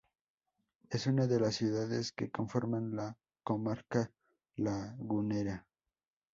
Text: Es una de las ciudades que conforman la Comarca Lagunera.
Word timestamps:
Es 0.89 1.05
una 1.05 1.27
de 1.27 1.39
las 1.39 1.53
ciudades 1.57 2.11
que 2.11 2.31
conforman 2.31 2.95
la 2.95 3.19
Comarca 3.43 4.11
Lagunera. 4.55 5.67